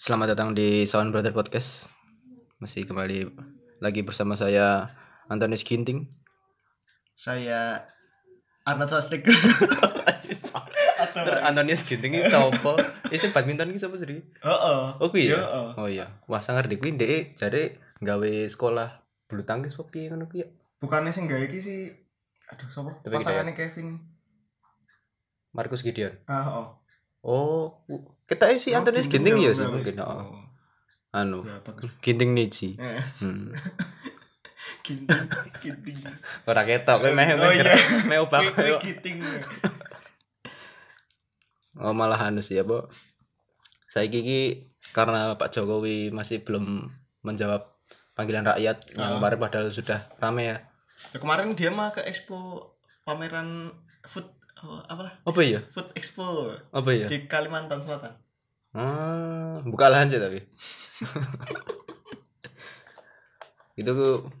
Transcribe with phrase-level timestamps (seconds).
[0.00, 1.92] Selamat datang di Sound Brother Podcast.
[2.56, 3.28] Masih kembali
[3.80, 4.92] lagi bersama saya
[5.28, 6.08] Antonius Ginting.
[7.12, 7.84] Saya
[8.64, 9.24] Arnold Swastik.
[11.10, 12.76] Ter Antonius Ginting ini siapa?
[13.10, 14.08] Isi badminton ini siapa sih?
[14.22, 14.80] Heeh.
[15.00, 15.40] Oh kuwi ya?
[15.76, 16.06] Oh iya.
[16.30, 20.48] Wah sangar deh kuwi ndek jare gawe sekolah bulu tangkis apa piye ngono kuwi ya?
[20.80, 21.92] Bukannya sing gawe iki sih
[22.50, 23.04] aduh sapa?
[23.04, 24.00] Pasangannya Kevin.
[25.50, 26.14] Markus Gideon.
[26.30, 26.68] Ah, oh.
[27.20, 27.84] Oh,
[28.30, 29.98] kita sih Antonius Ginting ya sih mungkin.
[29.98, 30.06] heeh.
[30.06, 30.46] Oh.
[31.10, 31.42] Anu?
[31.98, 32.78] Ginting Niji.
[32.78, 33.50] Eh, Hmm.
[34.86, 35.26] Ginting,
[35.60, 35.98] ginting.
[36.46, 37.74] Ora ketok kowe meh Oh, meh iya.
[38.06, 38.78] meh koyo.
[38.78, 39.18] Ginting.
[41.76, 42.90] Oh malah anu sih apa?
[43.86, 46.90] Saya gigi karena Pak Jokowi masih belum
[47.22, 47.66] menjawab
[48.14, 49.16] panggilan rakyat yang Ah.
[49.18, 50.56] kemarin padahal sudah rame ya.
[51.10, 52.70] Ya, kemarin dia mah ke expo
[53.02, 53.72] pameran
[54.04, 54.26] food
[54.62, 55.12] oh, apalah?
[55.20, 55.60] Apa ya?
[55.68, 57.06] Food Expo Apa ya?
[57.06, 58.12] di Kalimantan Selatan.
[58.70, 60.40] Ah, buka lahan sih tapi.
[63.74, 63.92] itu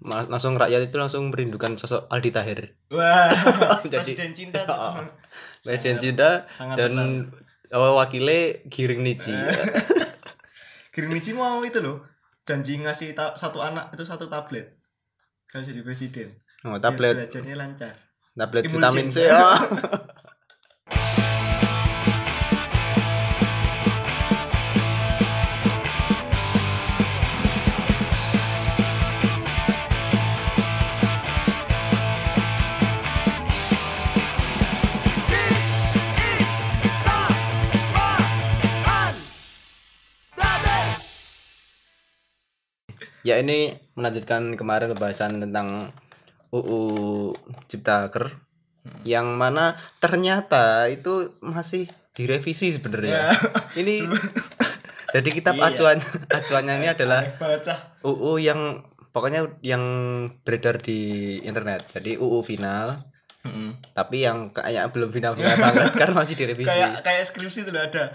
[0.02, 2.60] langsung rakyat itu langsung merindukan sosok Aldi Tahir.
[2.88, 3.32] Wah,
[3.82, 4.60] Jadi- presiden cinta.
[4.66, 5.00] Oh.
[5.60, 6.92] Presiden Sangat- Cinta sangat dan
[7.68, 7.76] benar.
[7.76, 9.32] oh, wakilnya Giring Niji.
[10.90, 12.02] Kirimichi mau itu loh
[12.42, 14.74] janji ngasih satu anak itu satu tablet
[15.46, 16.28] kalau jadi presiden
[16.60, 17.94] Oh, tablet belajarnya lancar
[18.32, 18.74] tablet Emulsi.
[18.74, 19.18] vitamin C.
[19.28, 19.58] Oh.
[43.40, 43.58] Ini
[43.94, 45.90] melanjutkan kemarin pembahasan tentang
[46.50, 46.82] UU
[47.66, 48.30] Ciptaker
[49.04, 53.30] yang mana ternyata itu masih direvisi sebenarnya.
[53.80, 54.02] ini
[55.14, 55.74] jadi kitab Iya.
[55.74, 57.22] acuan acuannya ini adalah
[58.02, 59.82] UU yang pokoknya yang
[60.42, 60.98] beredar di
[61.42, 61.86] internet.
[61.92, 63.04] Jadi UU final
[63.96, 66.68] tapi yang kayak belum final-final banget karena masih direvisi.
[66.68, 68.12] kayak kayak skripsi itu ada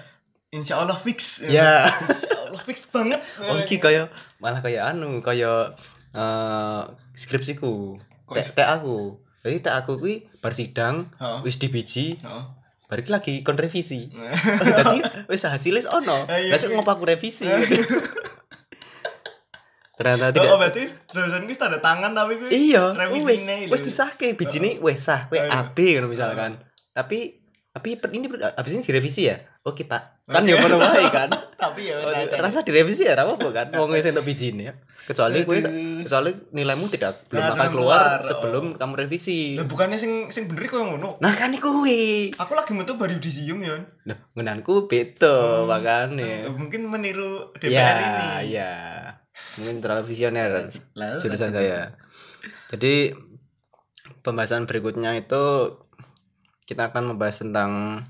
[0.53, 1.81] Insya Allah fix Ya.
[1.90, 4.08] Insya Allah fix banget Oh iki kaya
[4.38, 5.74] malah kaya anu kaya
[6.12, 6.82] eh
[7.14, 7.98] skripsiku.
[8.28, 9.20] Tek aku.
[9.42, 11.10] Jadi tek aku kuwi bar sidang
[11.42, 12.50] wis dibiji, Oh.
[12.86, 14.10] balik lagi kon revisi.
[14.78, 16.26] Dadi wis hasilnya ono.
[16.26, 16.58] Ah, iya.
[16.58, 17.46] Ngopo aku revisi.
[19.96, 23.86] Ternyata Oh, tidak berarti tulisan ini tanda tangan tapi gue Iya, wis wis lho.
[23.88, 25.64] disahke bijine wis sah kowe Oh, iya.
[25.64, 26.60] AB ngono misalkan.
[26.92, 27.45] Tapi
[27.75, 29.36] tapi ini habis ini direvisi ya?
[29.62, 30.24] Oke, Pak.
[30.25, 30.63] Kan ya Oke.
[30.63, 31.28] ngono wae kan.
[31.56, 34.74] tapi ya Oh, udah, jadi- rasa direvisi ya apa kan wong wis entuk bijine ya
[35.06, 36.03] kecuali Aduh.
[36.03, 38.78] kecuali nilaimu tidak belum Nah, akan keluar keluar, sebelum oh.
[38.78, 42.52] kamu revisi Lah, bukannya sing sing bener kok yang ngono nah kan iku kuwi aku
[42.53, 45.69] lagi metu baru disium ya nah ngenanku beda Hmm.
[45.69, 47.96] makane mungkin meniru DPR ya
[48.41, 48.74] ini ya
[49.56, 50.68] mungkin terlalu visioner
[51.16, 51.56] jurusan lanjut.
[51.56, 51.81] saya
[52.68, 53.16] jadi
[54.19, 55.44] pembahasan berikutnya itu
[56.66, 58.03] kita akan membahas tentang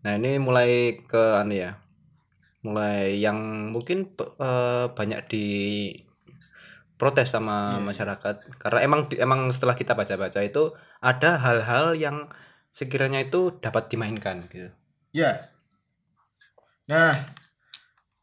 [0.00, 1.76] nah ini mulai ke anu ya
[2.60, 5.46] mulai yang mungkin eh, banyak di
[6.98, 7.84] protes sama Iya.
[7.86, 12.26] masyarakat karena emang emang setelah kita baca-baca itu ada hal-hal yang
[12.68, 14.70] sekiranya itu dapat dimainkan gitu
[15.08, 15.48] Ya.
[16.84, 17.16] Nah,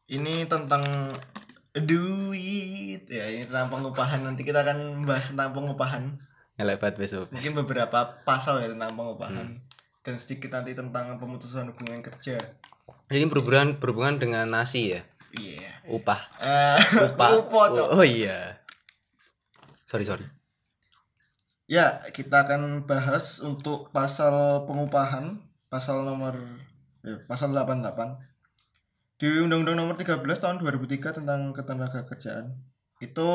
[0.06, 0.86] ini tentang
[1.74, 3.02] duit.
[3.10, 4.22] Ya, ini tentang pengupahan.
[4.22, 6.02] Nanti kita akan membahas tentang pengupahan.
[6.56, 9.60] ngelebat besok Mungkin beberapa pasal ya tentang pengupahan.
[10.06, 12.38] Dan sedikit nanti tentang pemutusan hubungan kerja.
[13.10, 15.02] ini berhubungan berhubungan dengan nasi ya
[15.34, 15.82] Iya.
[15.90, 16.78] upah Eh,
[17.14, 18.62] upah Upo, oh, oh iya
[19.86, 20.26] sorry sorry
[21.66, 26.38] Ya, kita akan bahas untuk pasal pengupahan, pasal nomor
[27.02, 28.22] eh, pasal 88.
[29.18, 32.54] Di Undang-Undang Nomor 13 tahun 2003 tentang ketenaga kerjaan.
[33.02, 33.26] Itu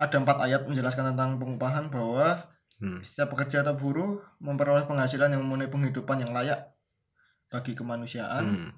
[0.00, 2.48] ada empat ayat menjelaskan tentang pengupahan bahwa
[2.80, 3.00] hmm.
[3.04, 6.72] setiap pekerja atau buruh memperoleh penghasilan yang memenuhi penghidupan yang layak
[7.52, 8.44] bagi kemanusiaan.
[8.44, 8.70] Hmm.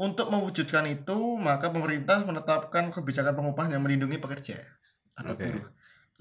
[0.00, 4.56] Untuk mewujudkan itu, maka pemerintah menetapkan kebijakan pengupahan yang melindungi pekerja
[5.12, 5.44] atau Oke.
[5.44, 5.68] buruh.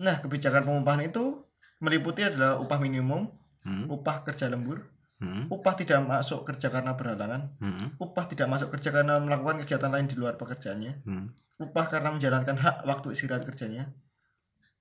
[0.04, 1.48] Nah, kebijakan pengupahan itu
[1.80, 3.32] meliputi adalah upah minimum,
[3.64, 3.88] Hmm.
[3.92, 4.88] upah kerja lembur,
[5.20, 5.52] Hmm.
[5.52, 7.96] upah tidak masuk kerja karena berhalangan, Hmm.
[8.00, 11.36] upah tidak masuk kerja karena melakukan kegiatan lain di luar pekerjaannya, Hmm.
[11.60, 13.92] upah karena menjalankan hak waktu istirahat kerjanya,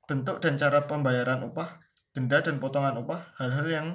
[0.07, 1.83] bentuk dan cara pembayaran upah,
[2.19, 3.87] denda dan potongan upah, hal-hal yang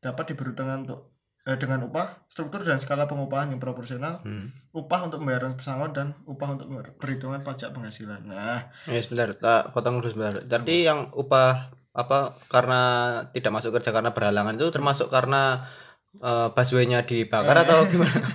[0.00, 1.12] dapat diberhutangkan untuk
[1.44, 4.50] eh, dengan upah, struktur dan skala pengupahan yang proporsional, Hmm.
[4.72, 8.24] upah untuk pembayaran pesangon dan upah untuk perhitungan pajak penghasilan.
[8.24, 10.42] Nah, Ya sebentar, tak potong dulu sebentar.
[10.42, 12.80] Jadi yang upah apa karena
[13.30, 15.64] tidak masuk kerja karena berhalangan itu termasuk karena
[16.18, 17.62] uh, busway-nya dibakar Eh.
[17.62, 18.20] atau gimana?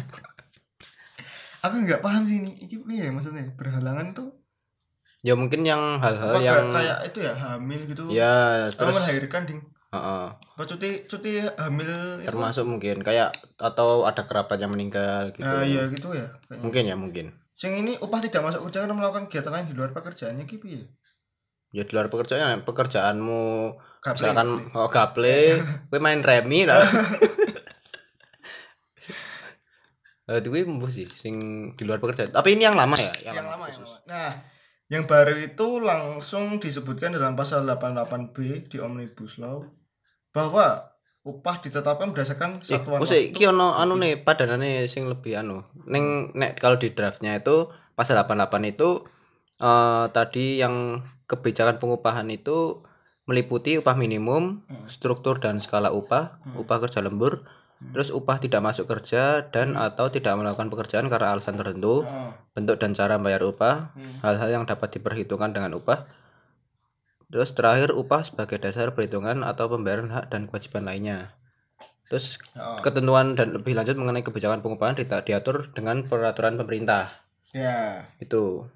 [1.61, 4.33] aku nggak paham sih ini ini ya maksudnya berhalangan tuh
[5.21, 9.61] ya mungkin yang hal-hal apa yang kayak itu ya hamil gitu ya terus melahirkan ding
[9.91, 10.27] Heeh.
[10.33, 11.91] apa cuti cuti hamil
[12.23, 13.29] itu termasuk mungkin kayak
[13.59, 16.63] atau ada kerabat yang meninggal gitu nah iya gitu ya kayaknya.
[16.65, 19.93] mungkin ya mungkin Sing ini upah tidak masuk kerja karena melakukan kegiatan lain di luar
[19.93, 20.81] pekerjaannya gitu ya.
[21.69, 23.43] ya di luar pekerjaan pekerjaanmu
[24.01, 24.79] Gaple, misalkan gaple.
[24.81, 25.37] oh gaple
[25.93, 26.81] gue main remi lah
[30.31, 31.35] Eh, itu gue sih sing
[31.75, 33.83] di luar pekerjaan tapi ini yang lama ya yang, lama yang khusus.
[33.83, 33.99] lama.
[34.07, 34.29] Nah,
[34.91, 39.63] yang baru itu langsung disebutkan dalam pasal 88B di Omnibus Law
[40.35, 40.91] bahwa
[41.23, 45.63] upah ditetapkan berdasarkan Eh, satuan mesti iki ono anu nih padanane sing lebih anu.
[45.87, 49.07] Ning nek kalau di draftnya itu pasal 88 itu
[49.61, 52.83] eh tadi yang kebijakan pengupahan itu
[53.29, 54.89] meliputi upah minimum, Hmm.
[54.91, 56.59] struktur dan skala upah, Hmm.
[56.59, 57.47] upah kerja lembur,
[57.81, 57.97] Hmm.
[57.97, 62.77] terus upah tidak masuk kerja dan atau tidak melakukan pekerjaan karena alasan tertentu, Oh, bentuk
[62.77, 64.21] dan cara membayar upah, hmm.
[64.21, 66.05] hal-hal yang dapat diperhitungkan dengan upah.
[67.31, 71.33] Terus terakhir upah sebagai dasar perhitungan atau pembayaran hak dan kewajiban lainnya.
[72.05, 72.83] Terus Oh.
[72.83, 77.07] ketentuan dan lebih lanjut mengenai kebijakan pengupahan diatur dengan peraturan pemerintah
[77.51, 78.03] Ya.
[78.19, 78.67] itu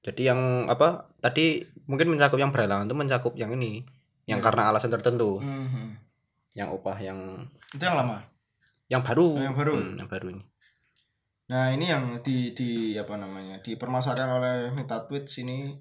[0.00, 3.84] jadi yang apa tadi mungkin mencakup yang berhalangan itu mencakup yang ini
[4.24, 4.44] yang Ya.
[4.44, 5.67] karena alasan tertentu Mhm.
[6.52, 7.18] Yang upah yang
[7.72, 8.24] Itu yang lama.
[8.88, 9.74] yang baru Oh, yang baru.
[9.76, 10.44] Hmm, yang baru ini
[11.48, 13.64] Nah, ini yang di di apa namanya?
[13.64, 15.72] dipermasalahkan oleh Mita Tweets ini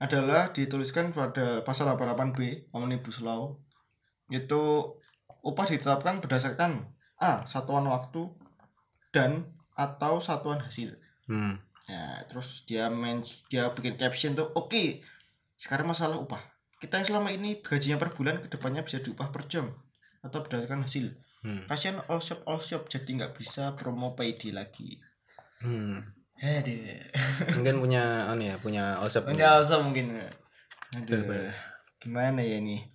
[0.00, 3.60] adalah dituliskan pada pasal 88B Omnibus Law.
[4.28, 4.96] Itu
[5.44, 6.88] upah ditetapkan berdasarkan
[7.20, 7.44] A.
[7.44, 8.32] satuan waktu
[9.12, 9.44] dan
[9.76, 10.96] atau satuan hasil.
[11.26, 11.54] hmm.
[11.84, 15.00] Ya, terus dia men dia bikin caption tuh, "Oke.
[15.56, 16.38] sekarang masalah upah.
[16.78, 19.74] Kita yang selama ini gajinya per bulan ke depannya bisa diupah per jam
[20.22, 21.10] atau berdasarkan hasil.
[21.42, 21.66] Hmm.
[21.66, 25.02] Kasihan all shop all shop jadi nggak bisa promo payday lagi."
[25.58, 26.18] Hmm.
[27.58, 30.14] Mungkin punya anu ya punya osep Punya asa mungkin.
[30.94, 31.50] Aduh.
[31.98, 32.86] Gimana ya ini?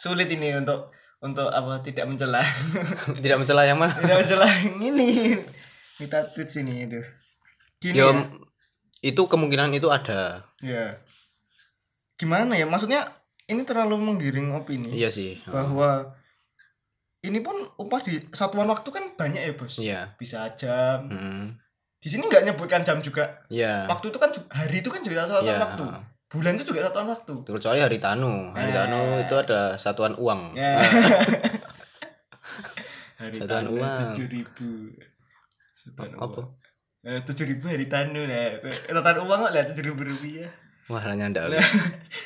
[0.00, 2.40] Sulit ini untuk untuk apa tidak mencela.
[3.24, 4.48] tidak mencela yang mah tidak mencela
[4.80, 5.36] ini.
[6.00, 7.00] Kita tweet sini itu.
[7.76, 8.24] Gini ya, ya.
[9.04, 10.96] itu kemungkinan itu ada ya.
[12.16, 12.64] Gimana ya?
[12.64, 13.12] Maksudnya
[13.46, 16.14] ini terlalu menggiring opini iya sih bahwa
[17.20, 19.74] ini pun upah di satuan waktu kan banyak ya, Bos.
[19.76, 21.06] iya Bisa jam.
[21.06, 21.58] Hmm.
[21.96, 23.42] Di sini nggak nyebutkan jam juga.
[23.48, 25.84] iya Waktu itu kan hari itu kan juga satuan iya waktu.
[26.26, 27.34] Bulan itu juga satuan waktu.
[27.42, 28.74] kecuali hari tanu hari Eh.
[28.76, 30.78] tanu itu ada satuan uang Ya.
[33.16, 34.00] hari Satuan tanu uang.
[34.12, 34.68] tujuh ribu.
[35.74, 36.42] Satuan apa.
[37.02, 38.54] Eh, tujuh ribu hari tanu nah.
[38.86, 40.50] Satuan uang lah tujuh ribu rupiah.
[40.86, 41.58] wah nyandak Nah,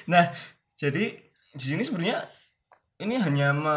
[0.06, 0.24] nah,
[0.80, 1.04] jadi
[1.50, 2.24] di sini sebenarnya
[2.98, 3.72] ini hanya me-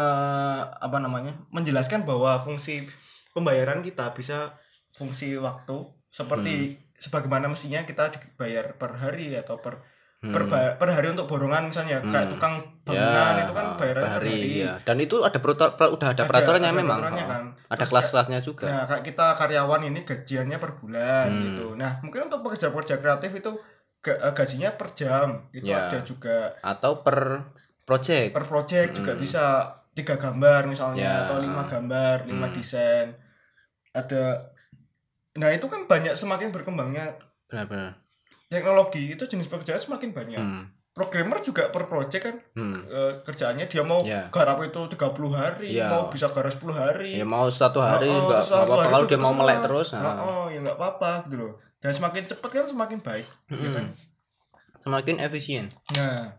[0.70, 2.88] apa namanya menjelaskan bahwa fungsi
[3.30, 4.56] pembayaran kita bisa
[4.90, 5.74] fungsi waktu
[6.08, 6.54] seperti
[6.96, 9.82] sebagaimana mestinya kita dibayar per hari atau per
[10.24, 10.48] per, Hmm.
[10.48, 12.32] ba- per hari untuk borongan misalnya kayak Hmm.
[12.32, 14.40] tukang bangunan itu kan bayarannya per per hari.
[14.56, 14.72] ya.
[14.80, 16.96] Dan itu ada peraturan udah ada peraturannya ada memang.
[16.96, 17.28] peraturannya oh.
[17.28, 17.42] kan.
[17.52, 18.64] Ada Terus kelas-kelasnya juga.
[18.64, 21.42] Nah, kayak kita karyawan ini gajiannya per bulan Hmm.
[21.44, 21.66] gitu.
[21.76, 23.52] Nah, mungkin untuk pekerja-pekerja kreatif itu
[24.04, 25.48] gajinya per jam.
[25.48, 25.88] Itu Ya.
[25.88, 27.48] ada juga Atau per
[27.82, 28.32] project.
[28.32, 29.20] per project juga Hmm.
[29.20, 29.44] bisa
[29.92, 31.20] tiga gambar misalnya Ya.
[31.24, 32.54] atau lima gambar, lima Hmm.
[32.54, 33.08] desain.
[33.90, 34.52] Ada
[35.34, 37.98] Nah, itu kan banyak semakin berkembangnya Benar-benar.
[38.46, 40.38] teknologi itu jenis pekerjaan semakin banyak.
[40.38, 40.70] Hmm.
[40.94, 42.86] Programmer juga per project kan Hmm.
[42.86, 44.30] eh, kerjaannya dia mau Ya.
[44.30, 45.90] garap itu 30 hari, Ya.
[45.90, 47.18] mau bisa garap 10 hari.
[47.18, 49.58] Ya mau satu hari Oh, oh, enggak satu apa-apa hari kalau itu dia mau melek
[49.60, 49.88] terus.
[49.90, 50.14] Oh, nah.
[50.14, 51.52] oh, ya nggak apa-apa gitu loh.
[51.84, 53.28] Dan semakin cepat kan semakin baik.
[53.44, 53.70] ya Mm-mm.
[53.70, 53.86] kan?
[54.80, 55.68] Semakin efisien.
[55.92, 56.32] Nah,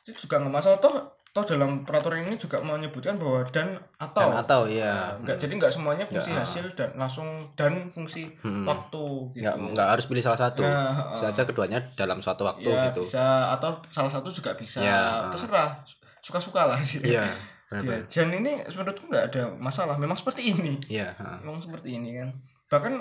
[0.00, 0.94] itu juga nggak masalah toh
[1.26, 5.18] toh dalam peraturan ini juga menyebutkan bahwa dan atau Dan atau ya.
[5.18, 6.46] Nggak jadi nggak semuanya fungsi Nggak, ah.
[6.46, 8.62] hasil dan langsung dan fungsi Hmm.
[8.62, 9.42] waktu gitu.
[9.42, 10.62] Enggak enggak harus pilih salah satu.
[10.62, 11.32] Nah, Bisa ah.
[11.34, 13.02] aja keduanya dalam suatu waktu ya gitu.
[13.02, 15.30] bisa atau salah satu juga bisa Ya, ah.
[15.34, 15.82] terserah
[16.20, 17.26] suka-suka lah Iya.
[17.26, 17.26] Ya,
[17.72, 18.06] Benar-benar.
[18.06, 21.42] dan ini menurutku nggak ada masalah memang seperti ini Iya, ha.
[21.42, 22.30] memang seperti ini kan
[22.64, 22.94] bahkan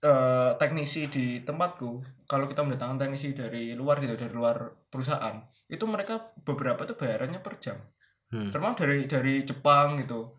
[0.00, 1.90] eh, teknisi di tempatku
[2.24, 5.36] kalau kita mendatangkan teknisi dari luar gitu dari luar perusahaan
[5.66, 7.76] itu mereka beberapa tuh bayarannya per jam
[8.28, 8.52] Hmm.
[8.52, 10.36] termasuk dari dari Jepang gitu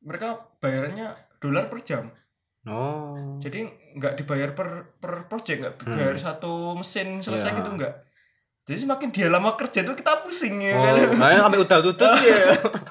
[0.00, 2.06] mereka bayarannya dolar per jam
[2.62, 3.42] Oh.
[3.42, 7.58] jadi nggak dibayar per per project nggak dibayar satu mesin selesai Ya.
[7.58, 7.94] gitu nggak
[8.62, 12.14] jadi semakin dia lama kerja tuh kita pusing ya Oh, kan makanya sampai udah tutut
[12.14, 12.38] ya.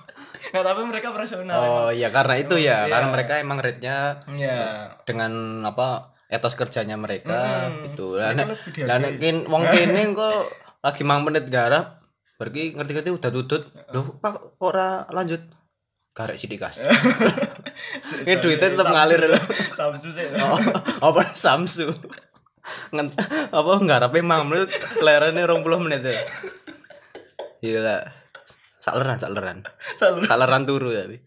[0.52, 2.92] nah, tapi mereka profesional Oh, ya karena itu ya, Iya.
[2.92, 3.98] karena mereka emang rate-nya
[4.36, 4.60] ya
[5.08, 5.32] dengan
[5.64, 8.16] apa etos kerjanya mereka Hmm, gitu.
[8.16, 8.32] Lah
[8.98, 10.48] nek kin wong kene kok
[10.80, 12.00] lagi mang menit garap
[12.40, 13.68] pergi ngerti-ngerti udah tutut.
[13.92, 15.44] Loh, Pak ora lanjut.
[16.12, 16.84] karek sidikas.
[18.28, 19.44] Ini duitnya tetap ngalir loh.
[19.72, 20.28] Samsu sih.
[20.44, 20.60] Oh,
[21.08, 21.88] apa Samsu?
[22.92, 23.16] Ngent
[23.48, 24.70] apa ngarape 5 menit
[25.00, 26.16] lerene 20 menit ya.
[27.64, 27.98] Gila.
[28.84, 29.64] Sakleran.
[29.96, 30.28] Selalu.
[30.28, 31.24] Sakleran turu tapi.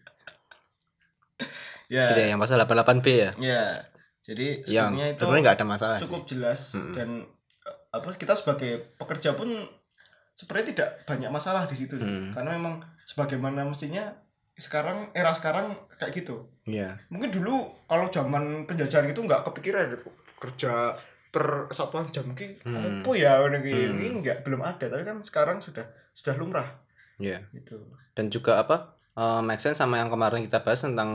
[1.89, 2.05] Ya.
[2.05, 3.29] Gitu ya, yang pasal 88B ya.
[3.41, 3.63] Ya.
[4.25, 6.29] Jadi Yang sebenarnya itu sebenarnya nggak ada masalah cukup sih.
[6.31, 6.93] jelas Mm-mm.
[6.93, 7.09] dan
[7.61, 9.49] eh, apa kita sebagai pekerja pun
[10.33, 12.29] sebenarnya tidak banyak masalah di situ Hmm.
[12.29, 14.11] karena memang sebagaimana mestinya
[14.53, 16.95] sekarang era sekarang kayak gitu Iya.
[17.07, 17.55] mungkin dulu
[17.85, 19.95] kalau zaman penjajahan itu nggak kepikiran
[20.35, 20.95] kerja
[21.27, 23.03] per satuan jam ki Hmm.
[23.03, 23.93] apa ya ini Hmm.
[23.93, 26.67] ini nggak belum ada tapi kan sekarang sudah sudah lumrah
[27.15, 27.45] Iya.
[27.53, 27.79] gitu
[28.11, 28.95] Dan juga apa?
[29.13, 31.07] eh, make sense sama yang kemarin kita bahas tentang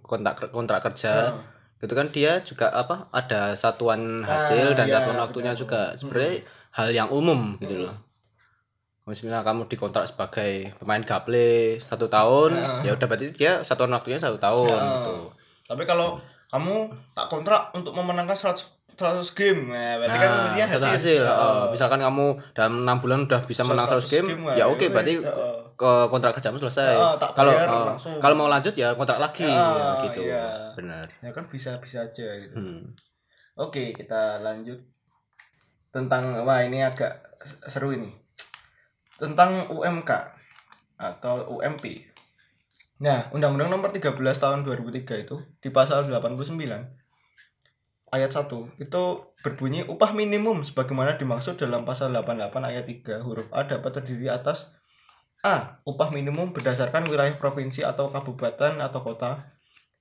[0.00, 1.30] kontrak kontrak kerja.
[1.30, 3.06] Nah, Gitu kan dia juga apa?
[3.10, 5.60] Ada satuan Ah, hasil dan iya, satuan waktunya benar.
[5.60, 5.80] juga.
[5.94, 6.32] Sebenarnya
[6.72, 7.94] hal yang umum gitu loh.
[9.04, 12.80] Misalnya kamu dikontrak sebagai pemain gaple satu tahun, Ah.
[12.80, 14.88] ya udah berarti dia satuan waktunya satu tahun Ah.
[14.98, 15.16] gitu.
[15.64, 16.74] tapi kalau kamu
[17.12, 21.22] tak kontrak untuk memenangkan 100 100 game nah, berarti kan Nah, satu hasil, hasil.
[21.24, 24.92] Oh, misalkan kamu dalam enam bulan udah bisa menang 100 game, wah, ya oke wes,
[24.92, 25.14] berarti.
[25.74, 26.94] Ke kontrak kerjamu selesai.
[26.94, 27.52] Ah, Kalau
[27.90, 28.16] langsung.
[28.18, 30.20] kalau mau lanjut ya kontrak lagi Ah, ya, gitu.
[30.22, 30.70] iya.
[30.72, 31.06] Benar.
[31.18, 32.94] ya kan bisa bisa aja gitu Hmm.
[33.54, 34.82] Oke, kita lanjut
[35.88, 37.22] tentang wah ini agak
[37.66, 38.10] seru ini.
[39.14, 40.10] Tentang UMK
[40.96, 42.02] atau UMP.
[42.98, 46.58] Nah, Undang-Undang Nomor 13 Tahun 2003 itu di pasal 89
[48.10, 48.46] ayat 1
[48.78, 49.02] itu
[49.42, 54.70] berbunyi upah minimum sebagaimana dimaksud dalam pasal 88 ayat 3 huruf A dapat terdiri atas
[55.44, 55.78] A.
[55.84, 59.52] Upah minimum berdasarkan wilayah provinsi atau kabupaten atau kota.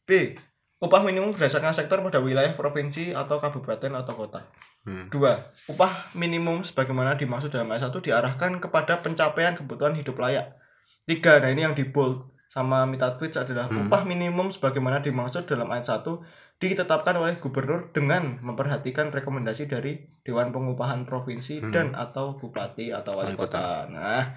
[0.07, 0.39] B.
[0.79, 4.47] Upah minimum berdasarkan sektor pada wilayah provinsi atau kabupaten atau kota.
[4.83, 5.07] Hmm.
[5.07, 5.39] Dua,
[5.71, 10.59] upah minimum sebagaimana dimaksud dalam ayat 1 diarahkan kepada pencapaian kebutuhan hidup layak.
[11.07, 13.87] Tiga, nah ini yang di bold sama Mita Twitch adalah Hmm.
[13.87, 16.19] upah minimum sebagaimana dimaksud dalam ayat 1
[16.59, 21.71] ditetapkan oleh gubernur dengan memperhatikan rekomendasi dari Dewan Pengupahan Provinsi Hmm.
[21.71, 23.87] dan atau bupati atau wali kota.
[23.87, 24.35] Nah,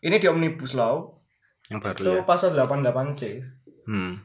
[0.00, 1.18] ini di Omnibus Law.
[1.68, 2.22] Yang baru itu ya.
[2.24, 3.22] pasal 88C
[3.84, 4.20] Hmm.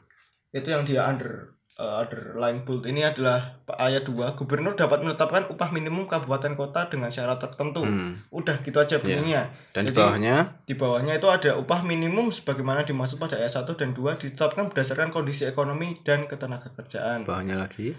[0.49, 2.83] itu yang dia under uh, underline bold.
[2.83, 7.81] Ini adalah ayat 2 gubernur dapat menetapkan upah minimum kabupaten kota dengan syarat tertentu.
[7.81, 8.19] Hmm.
[8.29, 10.35] udah gitu aja bunyinya Dan di Jadi- bawahnya?
[10.63, 15.09] di bawahnya itu ada upah minimum sebagaimana dimaksud pada ayat 1 dan 2 ditetapkan berdasarkan
[15.09, 17.95] kondisi ekonomi dan ketenagakerjaan bawahnya lagi.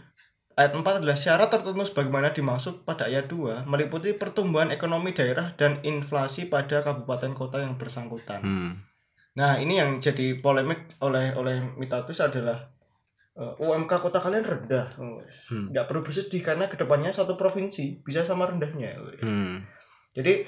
[0.55, 5.83] Ayat 4 adalah syarat tertentu sebagaimana dimaksud pada ayat 2 meliputi pertumbuhan ekonomi daerah dan
[5.83, 8.95] inflasi pada kabupaten kota yang bersangkutan Hmm.
[9.35, 12.71] Nah, ini yang jadi polemik oleh oleh Mitatus adalah
[13.35, 14.95] eh, UMK kota kalian rendah.
[15.19, 15.51] Wes.
[15.51, 15.75] Hmm.
[15.75, 18.95] Nggak perlu bersedih karena ke depannya satu provinsi bisa sama rendahnya.
[19.23, 19.67] Hmm.
[20.15, 20.47] Jadi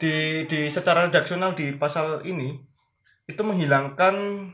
[0.00, 2.56] di di secara redaksional di pasal ini
[3.24, 4.48] itu menghilangkan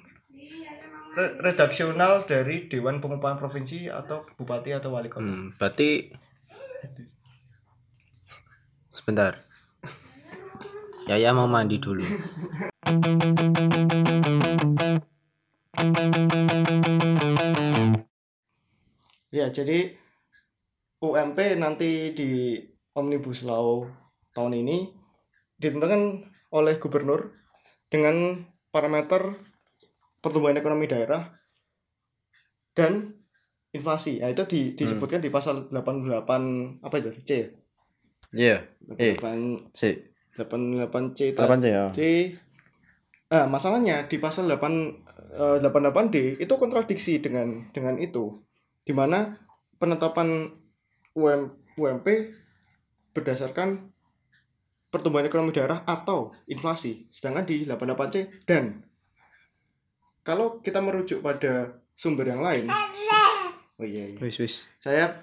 [1.16, 5.25] redaksional dari Dewan Pengupahan Provinsi atau Bupati atau Wali Kota.
[5.25, 5.56] Hmm.
[5.56, 6.12] Berarti
[8.92, 9.40] sebentar.
[11.08, 12.04] Yaya mau mandi dulu.
[19.30, 19.94] Ya, jadi
[21.00, 22.58] UMP nanti di
[22.96, 23.87] Omnibus Law
[24.32, 24.90] tahun ini
[25.61, 27.37] ditentukan oleh gubernur
[27.88, 28.42] dengan
[28.73, 29.37] parameter
[30.26, 31.30] pertumbuhan ekonomi daerah
[32.75, 33.14] dan
[33.71, 34.18] inflasi.
[34.18, 37.11] Nah, itu di, disebutkan di pasal 88 apa itu?
[37.23, 37.30] C.
[38.35, 38.66] Iya.
[38.99, 39.14] Eh.
[39.14, 39.90] 88 Si.
[40.37, 41.85] 88C Kapan sih ya?
[41.88, 42.12] tadi.
[43.33, 44.61] Ah, masalahnya di pasal 8
[45.33, 48.35] eh, 88D itu kontradiksi dengan dengan itu.
[48.85, 49.35] Di mana
[49.80, 50.50] penetapan
[51.16, 51.42] UM,
[51.80, 52.06] UMP
[53.16, 53.97] berdasarkan
[54.92, 57.09] pertumbuhan ekonomi daerah atau inflasi.
[57.11, 58.86] Sedangkan di 88C dan
[60.26, 62.66] kalau kita merujuk pada sumber yang lain.
[63.78, 64.18] Oh iya, iya.
[64.18, 64.66] Wis wis.
[64.83, 65.23] Saya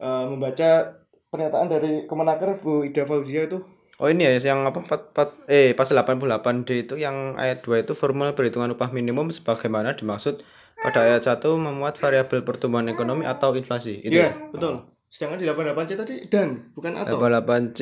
[0.00, 0.96] eh, membaca
[1.28, 3.60] pernyataan dari Kemenaker Bu Ida Fauzia itu
[3.98, 7.98] Oh ini ya yang apa pat, pat, eh pasal 88D itu yang ayat 2 itu
[7.98, 10.38] formal perhitungan upah minimum sebagaimana dimaksud
[10.78, 13.98] pada ayat 1 memuat variabel pertumbuhan ekonomi atau inflasi.
[13.98, 14.86] Itu Iya, betul.
[15.10, 17.18] Sedangkan di 88C tadi dan bukan atau.
[17.18, 17.80] 88C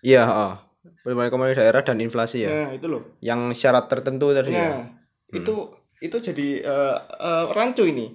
[0.00, 0.52] Iya, heeh.
[0.80, 2.50] Pertumbuhan ekonomi daerah dan inflasi ya.
[2.50, 3.02] Nah, itu loh.
[3.20, 4.80] Yang syarat tertentu tadi ya.
[4.80, 4.80] Nah,
[5.28, 5.54] itu
[6.00, 8.08] itu jadi eh, eh, rancu ini.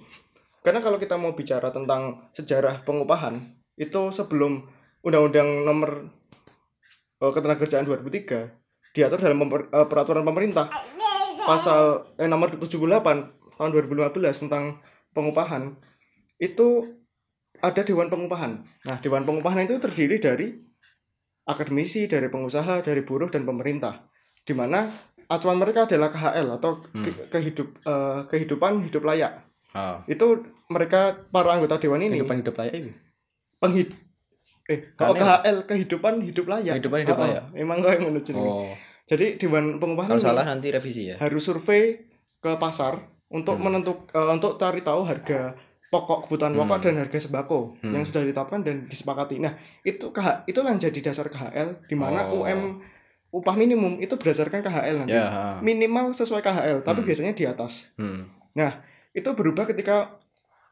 [0.66, 3.38] Karena kalau kita mau bicara tentang sejarah pengupahan,
[3.78, 4.66] itu sebelum
[5.06, 5.90] Undang-Undang Nomor
[7.22, 10.66] eh, Ketenagakerjaan 2003 diatur dalam pemper- eh, peraturan pemerintah
[11.46, 12.66] pasal eh, nomor 78
[13.56, 14.82] tahun 2015 tentang
[15.14, 15.76] pengupahan
[16.42, 16.96] itu
[17.62, 18.60] ada dewan pengupahan.
[18.84, 20.52] Nah, dewan pengupahan itu terdiri dari
[21.46, 24.02] akademisi, dari pengusaha, dari buruh dan pemerintah.
[24.42, 24.90] Di mana
[25.26, 27.02] acuan mereka adalah KHL atau Hmm.
[27.02, 29.42] ke- kehidup eh, kehidupan hidup layak.
[29.72, 30.02] Oh.
[30.04, 30.26] Itu
[30.66, 32.92] mereka para anggota dewan ini Kehidupan hidup layak ini.
[33.56, 33.88] penghid
[34.66, 35.14] eh kalau?
[35.14, 36.74] KHL kehidupan hidup layak.
[36.76, 37.26] Kehidupan hidup Oh, oh.
[37.26, 37.44] layak.
[37.54, 38.70] Emang kau yang menuju Oh.
[39.04, 41.16] Jadi dewan pengupahan Kalau ini salah nanti revisi ya.
[41.16, 42.02] harus survei
[42.36, 42.98] ke pasar
[43.28, 43.70] untuk Hmm.
[43.70, 45.54] menentuk eh, untuk cari tahu harga
[45.86, 46.66] pokok kebutuhan Hmm.
[46.66, 47.92] pokok dan harga sembako Hmm.
[47.92, 49.38] yang sudah ditetapkan dan disepakati.
[49.38, 52.42] Nah, itu KH itulah yang jadi dasar KHL di mana Oh.
[52.42, 52.82] UM
[53.30, 55.14] upah minimum itu berdasarkan KHL nanti.
[55.14, 55.60] Ha.
[55.60, 57.08] Minimal sesuai KHL, tapi Hmm.
[57.08, 57.92] biasanya di atas.
[57.94, 58.26] Hmm.
[59.12, 60.16] Itu berubah ketika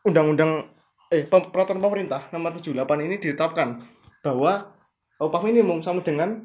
[0.03, 0.69] undang-undang
[1.09, 3.79] eh peraturan pemerintah nomor 78 ini ditetapkan
[4.21, 4.73] bahwa
[5.17, 6.43] upah minimum sama dengan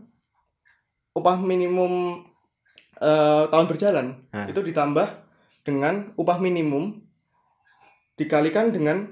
[1.11, 2.23] upah minimum
[2.99, 4.45] eh, tahun berjalan Nah.
[4.45, 5.07] itu ditambah
[5.63, 6.99] dengan upah minimum
[8.19, 9.07] dikalikan dengan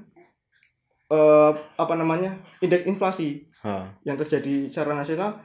[1.08, 3.90] eh, apa namanya indeks inflasi Ha.
[4.06, 5.42] yang terjadi secara nasional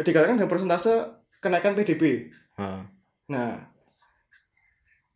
[0.00, 1.04] dikalikan dengan persentase
[1.36, 2.32] kenaikan PDB.
[2.56, 2.80] Ha.
[3.28, 3.60] Nah,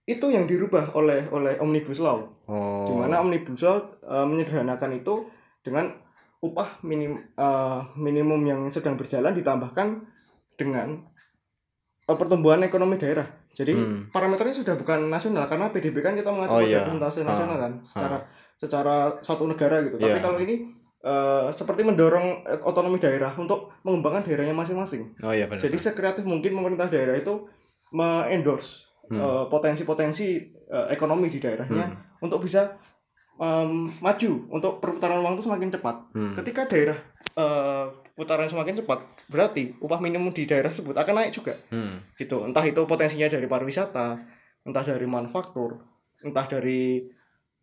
[0.04, 2.84] itu yang dirubah oleh oleh omnibus law, Oh.
[2.84, 5.32] di mana omnibus law eh, menyederhanakan itu
[5.64, 5.96] dengan
[6.44, 10.04] upah minim eh, minimum yang sedang berjalan ditambahkan
[10.60, 11.00] dengan
[12.04, 13.39] eh, pertumbuhan ekonomi daerah.
[13.50, 14.06] Jadi Hmm.
[14.08, 16.80] parameternya sudah bukan nasional karena PDB kan kita mengacu Oh, pada iya.
[16.82, 17.26] persentase Ha.
[17.26, 18.16] nasional kan secara
[18.56, 19.96] secara satu negara gitu.
[19.96, 20.22] Tapi Iya.
[20.22, 20.56] kalau ini
[21.00, 25.16] eh, seperti mendorong eh, otonomi daerah untuk mengembangkan daerahnya masing-masing.
[25.18, 25.56] Oh iya benar.
[25.58, 27.48] Jadi sekreatif mungkin pemerintah daerah itu
[27.90, 29.16] me-endorse Hmm.
[29.16, 30.26] eh, potensi-potensi
[30.68, 32.20] eh, ekonomi di daerahnya Hmm.
[32.20, 32.78] untuk bisa
[33.36, 35.96] em, maju untuk perputaran uang itu semakin cepat.
[36.12, 36.36] Hmm.
[36.36, 37.00] Ketika daerah
[37.32, 41.56] eh, putaran semakin cepat, berarti upah minimum di daerah tersebut akan naik juga.
[41.68, 42.02] Hmm.
[42.14, 42.36] Gitu.
[42.42, 44.18] Entah itu potensinya dari pariwisata,
[44.62, 45.80] entah dari manufaktur,
[46.20, 47.04] entah dari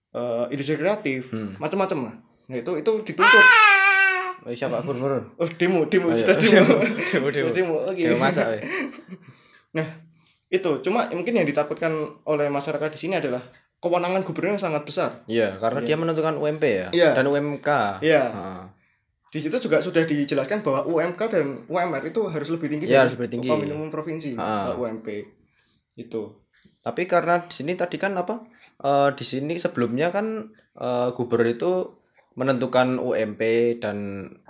[0.07, 1.59] eh, industri kreatif, Hmm.
[1.59, 2.15] macam-macam lah.
[2.47, 3.43] Nah, itu itu dituntut.
[4.41, 5.11] Oh, siapa pun pun.
[5.35, 6.19] Oh, demo, demo, Oh, iya.
[6.23, 6.75] sudah demo.
[7.03, 7.49] Demo, demo.
[7.51, 8.07] Demo lagi.
[8.07, 8.47] Demo masak.
[8.55, 8.59] we.
[10.47, 11.91] itu cuma mungkin yang ditakutkan
[12.23, 13.43] oleh masyarakat di sini adalah
[13.77, 15.87] kewenangan gubernur yang sangat besar Iya, karena Iya.
[15.91, 17.09] dia menentukan UMP ya Iya.
[17.13, 17.69] dan UMK.
[17.99, 18.23] Iya.
[18.31, 18.43] Ha.
[19.27, 23.13] Di situ juga sudah dijelaskan bahwa UMK dan UMR itu harus lebih tinggi Iya, dari
[23.13, 23.47] lebih tinggi.
[23.47, 24.71] upah minimum provinsi Ah.
[24.71, 25.07] atau UMP
[25.95, 26.21] itu
[26.79, 28.47] Tapi karena di sini tadi kan apa?
[28.77, 31.71] eh, di sini sebelumnya kan eh, gubernur itu
[32.33, 33.41] menentukan UMP
[33.77, 33.97] dan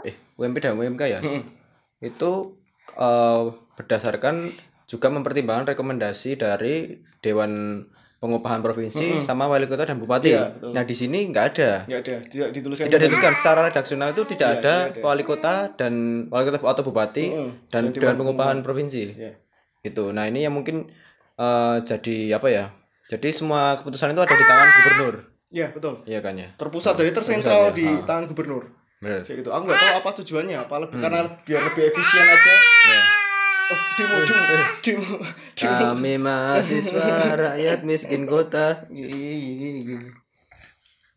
[0.03, 1.19] eh UMP dan UMK ya.
[1.19, 1.41] Mm-mm.
[1.99, 2.59] Itu
[2.93, 4.51] eh, berdasarkan
[4.85, 7.81] juga mempertimbangkan rekomendasi dari Dewan
[8.17, 9.21] Pengupahan Provinsi Mm-mm.
[9.21, 10.31] sama wali kota dan bupati.
[10.31, 10.71] Iya, betul.
[10.71, 11.69] nah, di sini nggak ada.
[11.85, 15.05] nggak ada tidak dituliskan Tidak dituliskan secara redaksional itu tidak Iya, ada tidak ada.
[15.05, 15.93] wali kota dan
[16.27, 17.49] wali kota atau bupati Mm-mm.
[17.67, 19.03] dan Dan Dewan Dewan Pengupahan Provinsi.
[19.11, 19.33] Iya.
[19.79, 20.09] Gitu.
[20.09, 20.89] Nah, ini yang mungkin
[21.35, 22.65] eh, jadi apa ya?
[23.07, 25.15] Jadi semua keputusan itu ada di tangan gubernur.
[25.47, 26.51] Iya betul Iya kan ya?
[26.51, 27.79] terpusat dari tersentral Terpusat, ya.
[27.79, 28.03] di Ah.
[28.03, 28.63] tangan gubernur
[28.99, 29.23] Benar.
[29.23, 31.03] kayak gitu aku nggak tahu apa tujuannya apa lebih Hmm.
[31.07, 32.53] karena biar lebih efisien aja
[32.83, 33.01] Ya.
[33.67, 34.43] Oh demo demo
[34.79, 35.15] demo
[35.53, 38.87] demo Kami mahasiswa rakyat miskin kota.
[38.87, 40.13] Iya,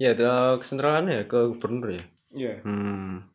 [0.01, 0.25] Ya, itu
[0.59, 2.03] kesentralan ya ke gubernur ya.
[2.33, 2.55] Iya.
[2.65, 3.27] Hmm.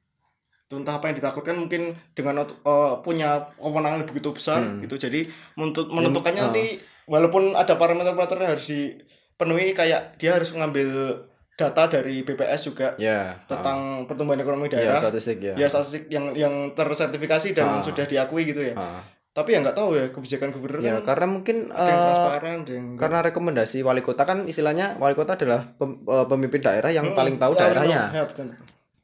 [0.66, 4.82] itu entah apa yang ditakutkan mungkin dengan eh, punya kewenangan begitu besar Hmm.
[4.82, 6.46] gitu jadi menuntut menentukannya ah.
[6.50, 11.22] nanti walaupun ada parameter-parameter yang harus dipenuhi kayak dia harus mengambil
[11.56, 13.40] data dari BPS juga Ya.
[13.46, 15.56] tentang pertumbuhan ekonomi ya, daerah statistik ya.
[15.56, 17.82] ya statistik yang yang tersertifikasi dan Ah.
[17.82, 19.00] sudah diakui gitu ya Ah.
[19.32, 22.56] tapi ya nggak tahu ya kebijakan gubernur Ya, kan karena mungkin ada yang eh, transparan
[22.62, 26.88] ada yang karena rekomendasi wali kota kan istilahnya wali kota adalah pem- eh, pemimpin daerah
[26.90, 27.18] yang Mm-mm.
[27.18, 28.02] paling tahu Ya, daerahnya.
[28.12, 28.46] Ya, betul.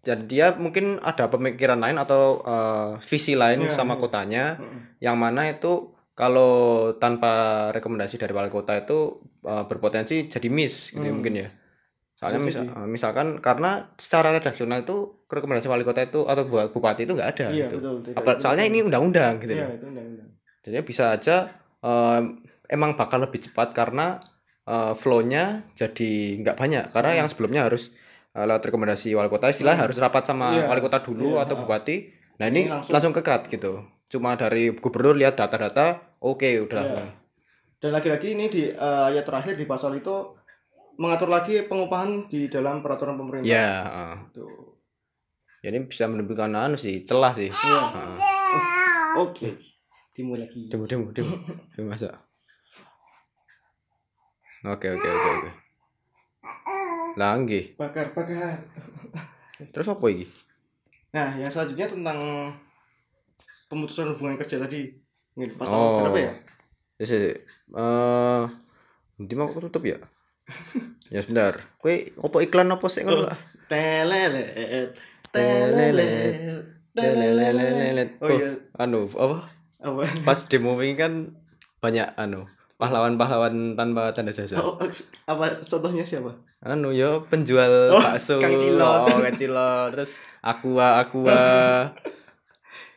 [0.01, 3.99] Dan dia mungkin ada pemikiran lain atau eh, visi lain Ya, sama ya.
[4.01, 4.99] kotanya Mm-mm.
[4.99, 6.51] yang mana itu kalau
[6.93, 7.31] tanpa
[7.71, 11.17] rekomendasi dari wali kota itu eh, berpotensi jadi miss gitu ya Hmm.
[11.17, 11.47] mungkin ya.
[12.21, 16.69] Soalnya Bisa misal- eh, misalkan karena secara redaksional itu rekomendasi wali kota itu atau bu-
[16.69, 17.81] bupati itu nggak ada iya gitu.
[17.97, 19.73] betul Apa- soalnya ini undang-undang gitu iya ya.
[19.73, 20.29] itu undang-undang
[20.61, 21.49] Jadi bisa aja
[21.81, 22.21] eh,
[22.69, 24.21] emang bakal lebih cepat karena
[24.63, 27.19] eh, flow-nya jadi nggak banyak karena Hmm.
[27.19, 27.89] yang sebelumnya harus
[28.31, 29.83] lewat rekomendasi wali kota istilah Hmm.
[29.83, 30.69] harus rapat sama Iya.
[30.69, 31.95] wali kota dulu Iya, atau bupati.
[32.37, 32.93] Nah ini, Ini langsung.
[32.93, 33.81] langsung, ke cut gitu.
[34.07, 35.87] Cuma dari gubernur lihat data-data,
[36.19, 36.85] oke udah.
[36.85, 37.05] Iya.
[37.77, 38.77] dan lagi-lagi ini di eh,
[39.09, 40.13] ayat terakhir di pasal itu
[40.95, 43.69] mengatur lagi pengupahan di dalam peraturan pemerintah Ya.
[44.31, 44.75] Tuh.
[45.61, 47.47] jadi bisa menimbulkan anu sih, celah sih.
[47.47, 47.79] Iya.
[47.93, 48.17] Heeh.
[49.19, 49.49] Oke.
[50.11, 50.67] Dimulai lagi.
[50.67, 51.37] Demo demo demo.
[51.71, 52.09] Demo masa.
[54.63, 55.49] Oke oke oke oke.
[57.15, 57.75] Lah nggih.
[57.75, 58.61] Bakar, bakar.
[59.69, 60.25] Terus apa iki?
[61.11, 62.17] Nah, yang selanjutnya tentang
[63.67, 64.89] pemutusan hubungan kerja tadi.
[65.31, 66.01] Ini pasal Oh.
[66.03, 66.31] berapa ya?
[66.97, 67.33] Ya sih.
[67.71, 68.43] Eh,
[69.17, 69.97] nanti mau aku tutup ya?
[71.13, 71.59] Ya sebentar.
[71.77, 73.37] Kue opo iklan apa sih ngono lah?
[73.67, 74.31] Telelet.
[74.31, 74.91] Telelet.
[75.31, 76.35] Telelet.
[76.91, 78.09] Telelelelelet.
[78.19, 79.47] Oh iya, Anu, apa?
[79.79, 80.03] apa?
[80.27, 81.13] Pas demo wingi kan
[81.79, 84.59] banyak anu pahlawan-pahlawan tanpa tanda jasa.
[84.59, 84.75] Oh,
[85.25, 86.33] apa contohnya siapa?
[86.61, 88.41] Anu yo penjual Oh, bakso.
[88.41, 89.07] Kang Cilot.
[89.07, 89.89] Oh, Kang Cilot.
[89.95, 91.41] Terus aqua aqua.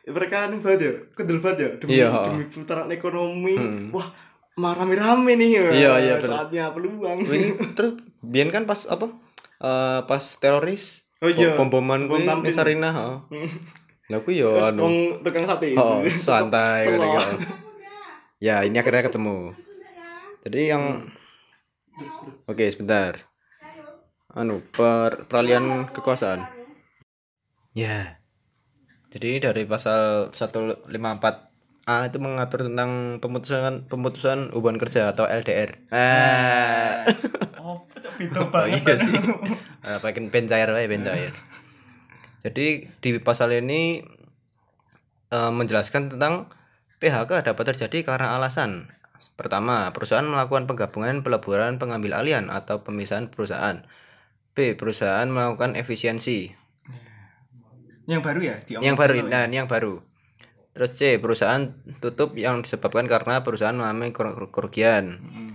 [0.05, 2.09] Mereka anu banget ya, kedel banget ya demi, Iya.
[2.29, 3.57] demi putaran ekonomi.
[3.57, 3.89] Hmm.
[3.89, 4.13] Wah,
[4.55, 5.51] mah rame-rame nih.
[5.71, 6.35] Iya, iya, bener.
[6.35, 7.17] Saatnya peluang.
[7.27, 9.11] Ini terus biyen kan pas apa?
[9.59, 11.55] Eh pas teroris Oh iya.
[11.55, 13.17] bom-boman Bom ning Sarinah, heeh.
[14.13, 14.85] Lah kuwi yo anu.
[14.85, 15.73] wong tukang sate.
[15.73, 17.33] Oh, santai gitu.
[18.37, 19.57] Ya, ini akhirnya ketemu.
[20.45, 21.09] Jadi yang
[22.45, 23.25] Oke, sebentar.
[24.35, 26.45] Anu, per, peralihan kekuasaan.
[27.73, 28.21] Ya.
[29.09, 30.29] Jadi ini dari pasal
[31.85, 35.77] 154A itu mengatur tentang pemutusan pemutusan hubungan kerja atau LDR.
[35.93, 37.05] Ah.
[37.65, 37.81] Oh,
[38.21, 39.13] pintu Oh iya sih.
[39.85, 41.33] Ah, pengen pen cair wae, pen cair.
[42.45, 44.01] Jadi di pasal ini
[45.29, 46.49] eh, menjelaskan tentang
[47.01, 48.89] PHK dapat terjadi karena alasan
[49.35, 53.83] Pertama, perusahaan melakukan penggabungan, peleburan, pengambil alihan atau pemisahan perusahaan.
[54.55, 56.55] B, perusahaan melakukan efisiensi.
[58.07, 58.55] Yang baru ya?
[58.63, 59.99] Di Yang baru, nah ini yang baru.
[60.75, 61.71] Terus C, perusahaan
[62.03, 65.23] tutup yang disebabkan karena perusahaan mengalami keru- kerugian.
[65.23, 65.51] Hmm.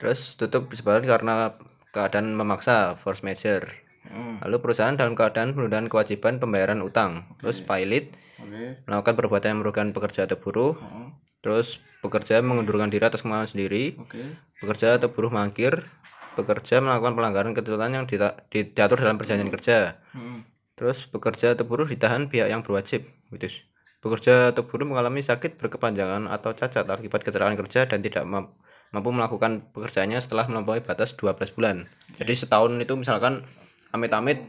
[0.00, 1.60] Terus tutup disebabkan karena
[1.92, 3.68] keadaan memaksa, force majeure.
[4.08, 4.40] Hmm.
[4.40, 7.28] Lalu perusahaan dalam keadaan penundaan kewajiban pembayaran utang.
[7.36, 8.80] Terus pilot Oke.
[8.88, 10.74] melakukan perbuatan yang merugikan pekerja atau buruh.
[10.80, 11.12] Oh,
[11.44, 14.00] Terus pekerja mengundurkan diri atas kemauan sendiri.
[14.00, 14.40] Oke.
[14.56, 15.84] Pekerja atau buruh mangkir.
[16.32, 20.00] Pekerja melakukan pelanggaran ketentuan yang diatur dalam perjanjian kerja.
[20.16, 20.48] Hmm.
[20.80, 23.04] Terus pekerja atau buruh ditahan pihak yang berwajib.
[23.28, 23.68] Gitu.
[24.02, 28.50] Pekerja atau buruh mengalami sakit berkepanjangan atau cacat akibat kecelakaan kerja dan tidak mam-
[28.90, 31.86] mampu melakukan pekerjaannya setelah melampaui batas 12 bulan.
[32.18, 33.46] Jadi setahun itu misalkan
[33.94, 34.42] amit-amit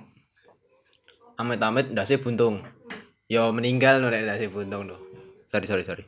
[1.38, 2.66] amit-amit ndase buntung.
[3.30, 4.98] Ya meninggal nek ndase buntung no.
[5.54, 6.04] Sorry sorry sorry.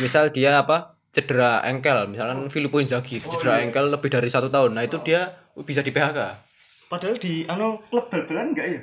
[0.00, 0.96] Misal dia apa?
[1.10, 5.82] cedera engkel, misalkan Filippo Inzaghi cedera engkel lebih dari satu tahun, nah itu dia bisa
[5.82, 6.18] di PHK.
[6.86, 8.80] Padahal di anu klub bal-balan enggak ya?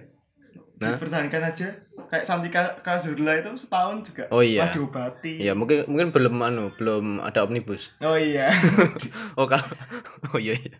[0.77, 0.93] Nah.
[0.93, 1.67] Dipertahankan aja.
[2.07, 4.29] Kayak Santi Ka- Cazorla itu setahun juga.
[4.29, 4.69] Oh iya.
[4.69, 5.41] Diobati.
[5.41, 7.91] Ya mungkin mungkin belum anu belum ada omnibus.
[7.99, 8.47] Oh iya.
[9.39, 9.65] Oh kalau
[10.31, 10.77] oh iya, iya.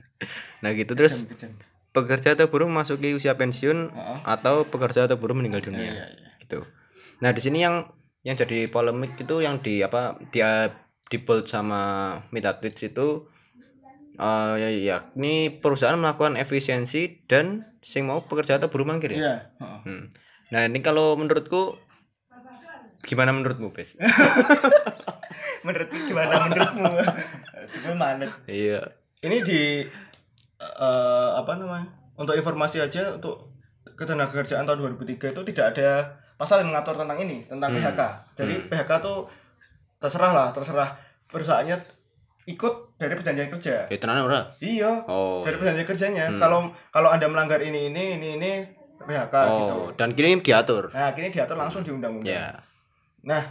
[0.61, 1.53] Nah gitu terus Kejam,
[1.93, 4.19] pekerja atau buruh memasuki usia pensiun Heeh.
[4.23, 6.29] atau pekerja atau buruh meninggal Iya, dunia iya, iya.
[6.41, 6.65] gitu.
[7.21, 7.89] Nah di sini yang
[8.21, 10.73] yang jadi polemik itu yang di apa dia
[11.07, 13.25] di bold sama Metatweets itu
[14.17, 19.17] eh ya yakni perusahaan melakukan efisiensi dan sing mau pekerja atau buruh mangkir ya.
[19.17, 19.35] Iya.
[19.57, 19.79] heeh.
[19.85, 20.03] Hmm.
[20.49, 21.77] Nah ini kalau menurutku
[23.03, 23.93] gimana menurutmu Bes?
[25.65, 26.85] Menurut gimana menurutmu?
[27.67, 28.31] Cuma manet.
[28.47, 28.79] iya.
[29.19, 29.83] Ini di
[30.57, 31.87] eh, apa namanya?
[32.15, 33.53] Untuk informasi aja untuk
[33.93, 35.89] ketenagakerjaan tahun 2003 itu tidak ada
[36.37, 37.81] pasal yang mengatur tentang ini, tentang Hmm.
[37.81, 38.01] PHK.
[38.37, 39.17] Jadi PHK tuh
[39.97, 40.95] terserah lah, terserah
[41.27, 41.77] perusahaannya
[42.47, 43.91] ikut dari perjanjian kerja.
[43.91, 44.47] Ya tenan ora?
[44.57, 45.43] Iya, Oh.
[45.43, 46.25] dari perjanjian kerjanya.
[46.31, 46.39] Hmm.
[46.39, 48.51] Kalau kalau Anda melanggar ini ini ini ini
[48.97, 49.75] PHK gitu.
[49.75, 50.89] Oh, dan kini diatur.
[50.89, 52.31] Nah, kini diatur langsung di undang-undang.
[52.33, 52.55] Ya.
[53.21, 53.43] Nah,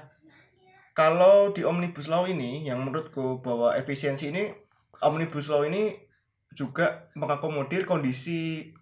[0.92, 4.48] kalau di Omnibus Law ini yang menurutku bahwa efisiensi ini
[4.98, 5.92] Omnibus Law ini
[6.50, 8.72] juga mengakomodir kondisi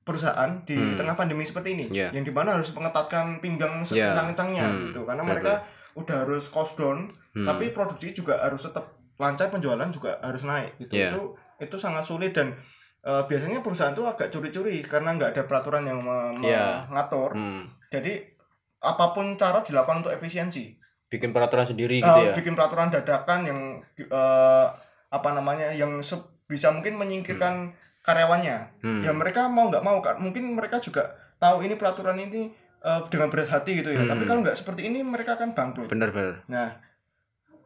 [0.00, 0.96] perusahaan di Hmm.
[0.96, 2.08] tengah pandemi seperti ini Ya.
[2.08, 4.16] yang di mana harus mengetatkan pinggang Ya.
[4.16, 4.80] sekencang-kencangnya Hmm.
[4.88, 5.60] gitu karena mereka
[5.92, 7.04] udah harus cost down
[7.36, 7.44] Hmm.
[7.44, 11.10] tapi produksi juga harus tetap lancar penjualan juga harus naik gitu Ya.
[11.10, 11.22] itu
[11.58, 12.54] itu sangat sulit dan
[13.00, 16.82] eh, biasanya perusahaan tuh agak curi-curi karena nggak ada peraturan yang me- me- Ya.
[16.86, 17.66] mengatur Hmm.
[17.86, 18.26] jadi
[18.78, 20.78] apa pun cara dilakukan untuk efisiensi
[21.08, 22.32] Bikin peraturan sendiri Eh, gitu ya.
[22.32, 23.58] bikin peraturan dadakan yang
[23.98, 24.66] eh,
[25.08, 25.98] apa namanya yang
[26.44, 29.00] bisa mungkin menyingkirkan karyawannya Hmm.
[29.00, 32.50] ya mereka mau nggak mau kan mungkin mereka juga tahu ini peraturan ini
[33.04, 34.08] dengan berat hati gitu ya Hmm.
[34.08, 36.46] tapi kalau nggak seperti ini mereka akan bangkrut Bener bener.
[36.46, 36.78] nah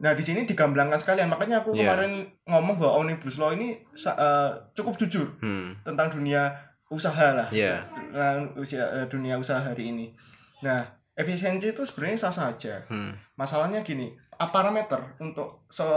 [0.03, 1.87] nah di sini digamblangkan sekalian makanya aku Iya.
[1.87, 2.11] kemarin
[2.43, 5.71] ngomong bahwa omnibus law ini eh, cukup jujur Hmm.
[5.81, 6.51] tentang dunia
[6.87, 7.79] usaha lah Iya.
[8.11, 10.11] Nah, usia eh, dunia usaha hari ini
[10.59, 10.75] nah
[11.13, 13.15] efisiensi itu sebenarnya sah sah aja Hmm.
[13.33, 15.87] masalahnya gini apa parameter untuk se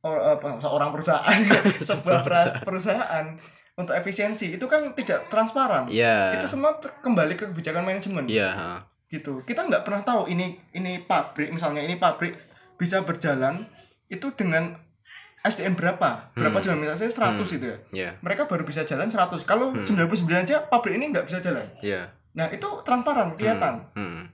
[0.00, 1.32] or- apa, seorang perusahaan
[1.88, 2.60] sebuah perusahaan.
[2.60, 3.26] perusahaan
[3.74, 6.36] untuk efisiensi itu kan tidak transparan Iya.
[6.36, 8.50] itu semua kembali ke kebijakan manajemen Iya.
[8.52, 8.70] ha.
[9.06, 12.34] gitu kita nggak pernah tahu ini ini pabrik misalnya ini pabrik
[12.84, 13.64] bisa berjalan
[14.06, 14.76] itu dengan
[15.40, 16.64] SDM berapa berapa Hmm.
[16.64, 18.10] jalan misalnya saya 100 itu ya Iya.
[18.20, 19.80] mereka baru bisa jalan 100 kalau Hmm.
[19.80, 22.04] 99 aja pabrik ini nggak bisa jalan Iya.
[22.32, 24.28] nah itu transparan kelihatan Hmm.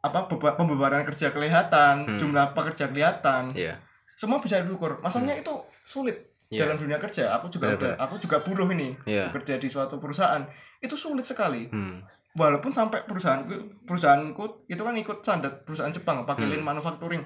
[0.00, 2.18] apa beba- pembebaran kerja kelihatan Hmm.
[2.20, 3.78] jumlah pekerja kelihatan Iya.
[4.14, 5.50] semua bisa diukur masalahnya itu
[5.82, 6.14] sulit
[6.46, 6.62] Iya.
[6.62, 9.26] dalam dunia kerja aku juga Benar, udah aku juga buruh ini Iya.
[9.28, 10.44] bekerja di suatu perusahaan
[10.78, 12.04] itu sulit sekali Hmm.
[12.34, 16.52] Walaupun sampai perusahaanku perusahaanku itu kan ikut standar perusahaan Jepang pakai Hmm.
[16.52, 17.22] lean manufacturing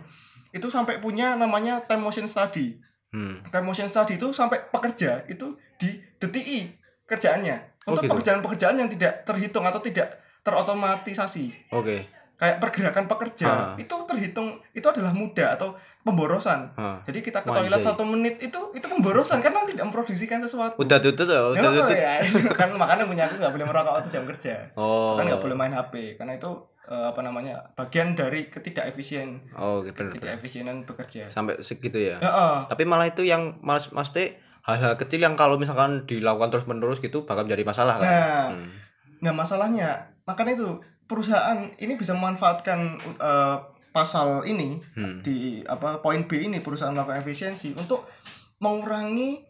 [0.48, 2.76] itu sampai punya namanya time motion study
[3.08, 3.40] Hmm.
[3.48, 5.88] time motion study itu sampai pekerja itu di
[6.20, 7.56] DTI kerjaannya
[7.88, 8.12] Oh, untuk gitu.
[8.12, 12.04] pekerjaan-pekerjaan yang tidak terhitung atau tidak terotomatisasi Oke.
[12.38, 13.74] Kayak pergerakan pekerja Ah.
[13.74, 17.02] itu terhitung itu adalah mudah atau pemborosan Ah.
[17.02, 21.26] jadi kita ke toilet satu menit itu itu pemborosan karena tidak memproduksikan sesuatu Udah tutut
[21.26, 21.92] loh, udah Oh, tutut.
[21.92, 22.22] ya,
[22.54, 25.14] kan makanya punya aku nggak boleh merokok waktu jam kerja Oh.
[25.14, 26.50] kan nggak boleh main HP karena itu
[26.86, 32.00] eh, apa namanya bagian dari ketidak efisien Oh, oke bener, ketidak efisienan bekerja Sampai segitu
[32.00, 32.16] ya.
[32.16, 36.64] ya, eh, Tapi malah itu yang mas maksudnya hal-hal kecil yang kalau misalkan dilakukan terus
[36.64, 38.06] menerus gitu bakal menjadi masalah kan.
[38.06, 38.46] Nah.
[38.48, 38.68] Hmm.
[39.18, 43.56] nah masalahnya makanya itu perusahaan ini bisa memanfaatkan eh,
[43.90, 45.18] pasal ini Hmm.
[45.18, 48.04] di apa poin B ini perusahaan melakukan efisiensi untuk
[48.58, 49.42] mengurangi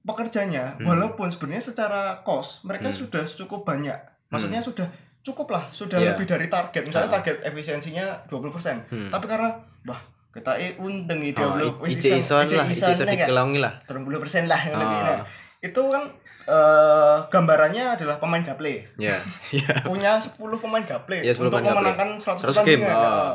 [0.00, 0.86] pekerjanya Hmm.
[0.86, 2.98] walaupun sebenarnya secara cost mereka Hmm.
[2.98, 4.86] sudah cukup banyak maksudnya sudah
[5.20, 6.14] cukup lah sudah Iya.
[6.14, 7.14] lebih dari target misalnya Ah.
[7.18, 9.10] target efisiensinya 20% Hmm.
[9.10, 9.52] tapi karena
[9.84, 13.74] wah kita eh untung itu Oh, belum i- ice ison lah, ice ison dikelongi lah.
[13.82, 14.96] terus puluh persen lah yang lebih.
[14.96, 15.04] Ah.
[15.10, 15.20] Nah,
[15.60, 16.02] itu kan
[16.42, 19.16] eh, gambarannya adalah pemain gaple Ya.
[19.54, 19.72] Ya.
[19.82, 22.92] punya 10 pemain gaple Iya, 10 untuk pemain memenangkan 100, 100 game, ah.
[22.92, 23.32] Nah,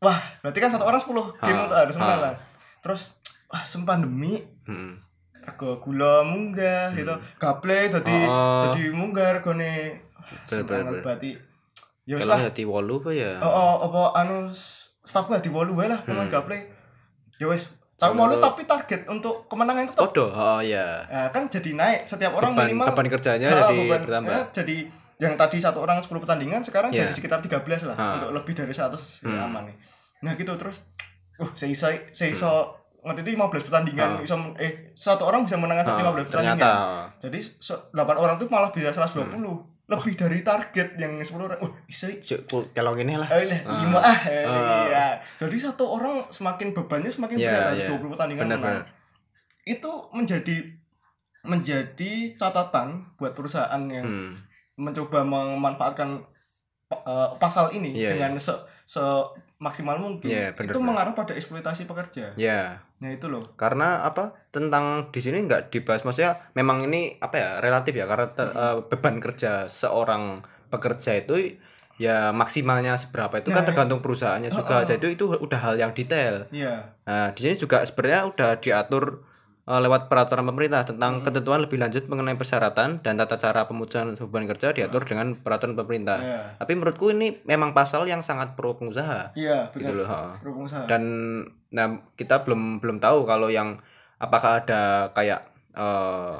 [0.00, 2.34] Wah, berarti kan satu orang 10 game untuk harus menang kan.
[2.80, 3.02] Terus
[3.46, 4.96] wah, sem pandemi Hmm.
[5.36, 7.12] rego gula munggah gitu.
[7.36, 8.70] Gaple dadi Oh.
[8.70, 10.00] dadi munggah regone.
[10.46, 11.02] Bener, bener, bener.
[11.02, 11.30] berarti
[12.06, 12.38] ya wis lah.
[12.40, 13.36] hati wolu apa ya?
[13.40, 14.48] Oh, oh, apa anu
[15.02, 16.32] staffku di wolu wae lah pemain Hmm.
[16.32, 16.56] gaple.
[17.36, 17.68] Ya wis.
[18.00, 20.26] Tapi Kalau- wolu tapi target untuk kemenangan itu Podo.
[20.26, 21.04] Oh ya.
[21.06, 24.32] Nah, kan jadi naik setiap orang Beban minimal beban kerjanya Ah, jadi beban- bertambah.
[24.32, 24.76] ya, jadi
[25.18, 27.04] yang tadi satu orang 10 pertandingan sekarang Ya.
[27.04, 28.16] jadi sekitar 13 lah Ah.
[28.18, 29.46] untuk lebih dari 100 ya Hmm.
[29.46, 29.76] aman nih.
[30.22, 30.88] Nah gitu terus
[31.36, 32.52] uh saya iso saya iso
[33.00, 34.20] ngerti itu 15 pertandingan Ah.
[34.22, 36.56] iso eh satu orang bisa menangkan Ah, 15 pertandingan.
[36.56, 36.72] ternyata
[37.18, 39.28] Jadi se- 8 orang tuh malah bisa 120.
[39.28, 39.79] Hmm.
[39.90, 41.58] Lebih dari target yang 10 orang.
[41.58, 43.26] Wah, iso Cuk, kul- kelong ini lah.
[43.28, 43.78] Eh, lah, Ah.
[43.80, 44.84] lima ah, eh, Ah.
[44.86, 45.06] iya.
[45.36, 47.72] Jadi satu orang semakin bebannya semakin Iya, berat.
[47.74, 47.86] iya.
[47.90, 48.76] 20 pertandingan Benar, menang.
[48.80, 48.86] benar.
[49.64, 50.56] Itu menjadi
[51.42, 54.36] menjadi catatan buat perusahaan yang Hmm.
[54.76, 56.20] mencoba memanfaatkan
[56.90, 58.50] uh, pasal ini Iya, dengan se,
[58.84, 59.00] se
[59.60, 60.26] maksimal mungkin.
[60.26, 60.88] Iya, benar, itu benar.
[60.88, 62.32] mengarah pada eksploitasi pekerja.
[62.34, 62.80] Ya.
[62.98, 63.40] Nah, itu loh.
[63.54, 68.28] karena apa tentang di sini nggak dibahas maksudnya memang ini apa ya relatif ya karena
[68.28, 71.56] te- eh, beban kerja seorang pekerja itu
[71.96, 74.84] ya maksimalnya seberapa itu kan Nah, tergantung perusahaannya juga oh.
[74.84, 76.92] jadi itu udah hal yang detail Iya.
[77.02, 79.24] nah di sini juga sebenarnya udah diatur
[79.72, 84.72] lewat peraturan pemerintah tentang ketentuan lebih lanjut mengenai persyaratan dan tata cara pemutusan beban kerja
[84.72, 86.40] diatur dengan peraturan pemerintah Iya.
[86.56, 89.94] tapi menurutku ini memang pasal yang sangat pro pengusaha Iya, gitu benar.
[89.94, 90.88] loh ha Pro pengusaha.
[90.88, 91.02] dan
[91.68, 93.78] nah kita belum belum tahu kalau yang
[94.16, 96.34] apakah ada kayak eh,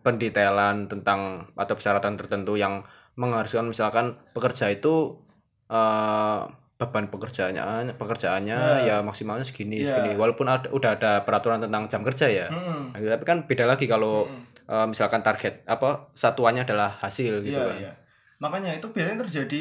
[0.00, 1.20] pendetailan tentang
[1.52, 5.18] atau persyaratan tertentu yang mengharuskan misalkan pekerja itu
[5.66, 6.40] eh,
[6.82, 8.78] beban pekerjaannya pekerjaannya Nah.
[8.82, 9.94] ya maksimalnya segini Iya.
[9.94, 12.92] segini walaupun ada, udah ada peraturan tentang jam kerja ya Mm-mm.
[12.92, 14.42] Nah, tapi kan beda lagi kalau Mm-mm.
[14.68, 17.92] eh, misalkan target apa satuannya adalah hasil gitu Iya, kan iya.
[18.38, 19.60] Makanya itu biasanya terjadi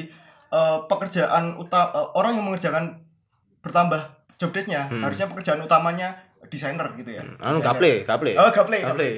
[0.49, 2.97] eh, pekerjaan uta eh, orang yang mengerjakan
[3.59, 4.01] bertambah
[4.35, 4.87] job desk-nya.
[4.87, 5.01] Hmm.
[5.01, 7.21] Harusnya pekerjaan utamanya desainer gitu ya.
[7.37, 7.63] anu Desainer.
[7.63, 8.79] gaple gaple Oh, gaple.
[8.81, 9.11] gaple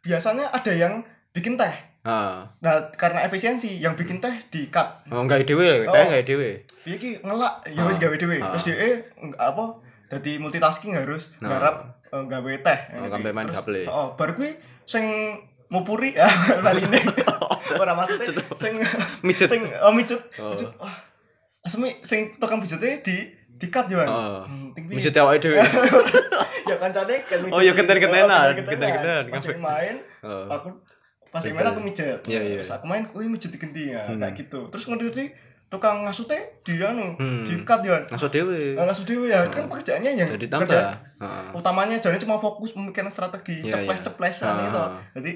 [0.00, 1.74] Biasanya ada yang bikin teh.
[2.02, 5.04] Ah Nah, karena efisiensi yang bikin teh di cut.
[5.06, 5.90] oh enggak dewe Oh.
[5.90, 8.02] teh enggak dewe Piye ki ngelak ya wis Ah.
[8.02, 8.36] gawe dhewe.
[8.40, 9.04] Terus dhek
[9.36, 9.64] apa
[10.08, 11.48] dadi multitasking harus Nah.
[11.50, 11.74] garap
[12.06, 12.78] eh, gawe teh.
[12.96, 13.82] Oh, sampai main Terus, gaple.
[13.86, 14.50] Oh, baru kuwi
[14.82, 15.04] sing
[15.68, 16.26] mupuri ya
[16.58, 16.98] laline.
[17.76, 18.80] Ora maksudnya sing
[19.26, 19.46] Mijet.
[19.46, 20.18] sing oh mijet.
[20.36, 20.50] Oh.
[20.50, 20.72] Mijet.
[20.76, 20.96] Wah.
[21.60, 23.16] Asmi sing tukang pijete di
[23.54, 24.00] di cut yo.
[24.00, 24.42] Oh.
[24.72, 24.96] Piye?
[24.96, 25.60] Mijet awake dhewe.
[26.64, 27.38] ya kancane kan.
[27.46, 29.24] Oh, ya kenten-kentenan, Oh, kenten-kentenan.
[29.28, 30.48] Pas main Oh.
[30.48, 30.68] aku
[31.30, 32.20] pas main aku mijet.
[32.24, 32.58] Iya, iya.
[32.58, 34.18] Pas aku main, kuwi mijet diganti ya, Hmm.
[34.18, 34.66] kayak gitu.
[34.68, 35.30] Terus ngerti
[35.66, 37.46] tukang ngasute dia nu Hmm.
[37.46, 38.02] di cut ya.
[38.04, 38.74] Ngaso dhewe.
[38.74, 40.66] Nah, langsung dewe ya, kan pekerjaannya yang Jadi tambah.
[40.66, 40.98] kerja-
[41.52, 44.64] utamanya jadi cuma fokus memikirkan strategi Iya, ceples-ceplesan iya.
[44.66, 44.80] gitu.
[44.80, 44.90] Ah.
[45.14, 45.32] Jadi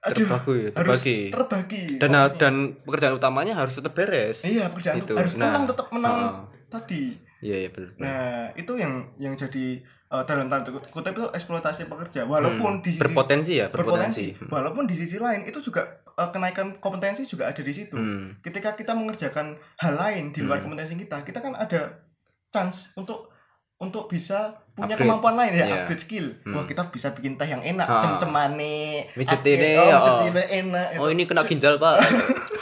[0.00, 1.18] aduh, Terbagi, harus terbagi.
[1.28, 1.82] terbagi.
[1.98, 2.38] Dan fokusnya.
[2.38, 4.38] dan pekerjaan utamanya harus tetap beres.
[4.44, 5.12] iya pekerjaan Gitu.
[5.12, 6.32] harus Nah, menang tetap menang ah.
[6.70, 7.02] tadi.
[7.40, 7.90] Iya, iya benar.
[7.96, 8.14] Nah,
[8.54, 12.22] itu yang yang jadi eh, dalam tanda kutip itu eksploitasi pekerja.
[12.24, 13.06] Walaupun di sisi Hmm.
[13.06, 14.34] berpotensi ya, berpotensi.
[14.34, 14.50] berpotensi.
[14.50, 17.94] Walaupun di sisi lain itu juga eh, kenaikan kompetensi juga ada di situ.
[17.94, 18.36] Hmm.
[18.38, 20.68] Ketika kita mengerjakan hal lain di luar Hmm.
[20.68, 22.02] kompetensi kita, kita kan ada
[22.48, 23.30] chance untuk
[23.78, 25.08] untuk bisa punya Upgrade.
[25.08, 25.74] kemampuan lain ya, Iya.
[25.80, 26.26] upgrade skill.
[26.44, 26.52] Hmm.
[26.52, 28.04] Wah, kita bisa bikin teh yang enak, Ah.
[28.04, 29.08] cem-cemane.
[29.08, 29.56] Upgrade.
[29.56, 30.28] ini, oh, oh.
[30.28, 30.86] enak.
[31.00, 31.96] Oh, ini kena ginjal, Pak.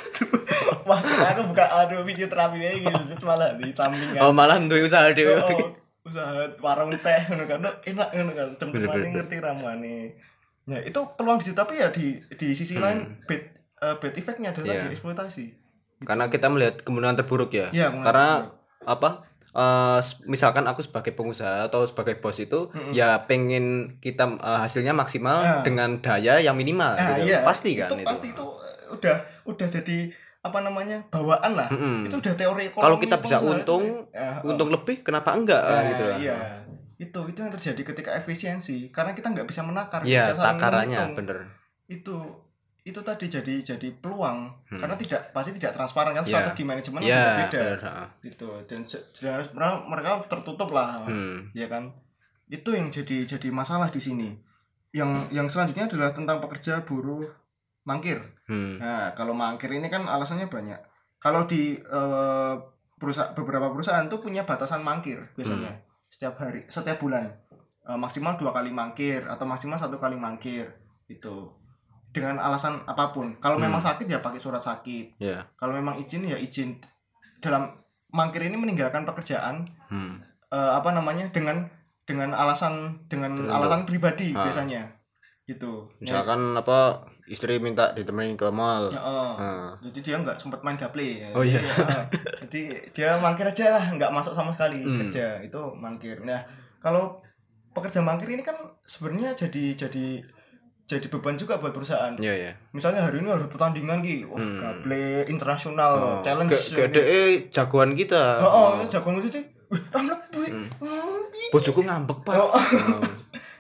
[0.87, 4.21] Wah, aku buka aduh fisioterapi aja gitu malah di samping kan.
[4.23, 5.37] Oh, malah duwe usaha dhewe.
[5.37, 5.75] Oh,
[6.09, 8.99] usaha warung teh ngono kan enak ngono kan bener.
[9.15, 10.17] ngerti ramane
[10.65, 12.83] ya itu peluang di situ tapi ya di di sisi Hmm.
[12.83, 13.43] lain bad
[13.79, 14.83] eh, bad effect-nya adalah Iya.
[14.83, 15.47] di eksploitasi
[16.01, 17.69] Karena kita melihat kemungkinan terburuk ya.
[17.69, 18.87] Iya, kemungkinan Karena terburuk.
[18.87, 19.11] apa?
[19.99, 22.93] s- misalkan aku sebagai pengusaha atau sebagai bos itu Mm-mm.
[22.93, 23.65] ya pengen
[23.99, 25.61] kita eh, hasilnya maksimal Ah.
[25.61, 27.27] dengan daya yang minimal Nah, gitu.
[27.27, 27.43] iya.
[27.43, 28.47] pasti kan itu, itu, pasti itu
[28.91, 29.99] udah udah jadi
[30.49, 32.05] apa namanya bawaan lah Mm-mm.
[32.05, 34.11] itu udah teori ekonomi Kalau kita bisa untung, itu.
[34.11, 36.39] Ya, untung lebih kenapa enggak Nah, gitu lah iya
[36.97, 41.15] itu itu yang terjadi ketika efisiensi karena kita nggak bisa menakar Iya, bisa takarannya menghitung.
[41.17, 41.39] bener
[41.87, 42.17] itu
[42.83, 44.81] itu tadi jadi jadi peluang Hmm.
[44.81, 46.31] karena tidak pasti tidak transparan kan Iya.
[46.35, 47.95] strategi manajemen juga beda bener, ha.
[48.19, 51.53] gitu dan se- dan mereka, mereka tertutup lah Hmm.
[51.53, 51.93] ya kan
[52.49, 54.29] itu yang jadi jadi masalah di sini
[54.91, 57.29] yang yang selanjutnya adalah tentang pekerja buruh
[57.85, 58.81] mangkir Hmm.
[58.81, 60.81] nah kalau mangkir ini kan alasannya banyak
[61.19, 62.55] kalau di eh,
[62.97, 65.85] perusahaan beberapa perusahaan tuh punya batasan mangkir biasanya Hmm.
[66.09, 67.29] setiap hari setiap bulan
[67.85, 70.69] Eh, maksimal dua kali mangkir atau maksimal satu kali mangkir
[71.09, 71.49] itu
[72.09, 73.65] dengan alasan apa pun kalau Hmm.
[73.65, 75.41] memang sakit ya pakai surat sakit Ya.
[75.57, 76.77] kalau memang izin ya izin
[77.41, 77.73] dalam
[78.11, 80.21] mangkir ini meninggalkan pekerjaan Hmm.
[80.49, 81.65] eh, apa namanya dengan
[82.05, 84.45] dengan alasan dengan alasan pribadi Ah.
[84.45, 84.85] biasanya
[85.45, 88.89] gitu Misalkan apa istri minta ditemenin ke mall.
[88.89, 91.57] Ya, eh, Nah, jadi dia nggak sempat main gaple Oh, iya.
[91.57, 92.05] Jadi, eh,
[92.43, 94.99] jadi dia mangkir aja lah nggak masuk sama sekali Hmm.
[95.01, 96.41] kerja itu mangkir nah
[96.79, 97.21] kalau
[97.71, 100.07] pekerja mangkir ini kan sebenarnya jadi jadi
[100.85, 102.53] jadi beban juga buat perusahaan iya ya.
[102.73, 104.59] misalnya hari ini harus pertandingan ki wah Hmm.
[104.59, 108.41] gaple internasional Oh, challenge Ge- Gede eh, jagoan kita.
[108.41, 109.37] oh, oh jagoan itu
[109.69, 110.69] wih ramlet wih Hmm.
[110.81, 111.49] oh, piye?
[111.51, 112.35] Bojoku ngambek, Pak.
[112.35, 112.49] Oh.
[112.49, 113.05] Oh.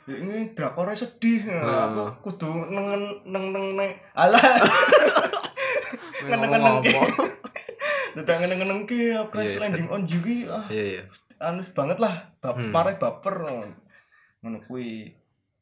[0.09, 2.09] Ya, ini drakornya sedih Oh.
[2.09, 4.40] aku kudu nengen neng neng neng alah
[6.18, 6.62] Ngeneng-ngeneng.
[6.64, 7.25] Ngomong apa?
[8.16, 9.61] Dadak ngeneng-ngeneng ki crash Iya, iya.
[9.62, 11.03] landing on ki ah Iya iya.
[11.38, 12.73] aneh banget lah bap Hmm.
[12.73, 13.37] parah baper
[14.40, 15.12] ngono kuwi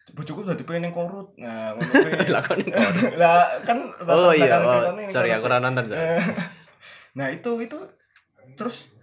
[0.09, 5.45] bojoku dadi pengen yang korut nah ngono kuwi Lah, kan Oh iya, oh, sorry aku
[5.45, 5.91] ora nonton.
[7.13, 7.77] nah itu itu
[8.55, 8.96] terus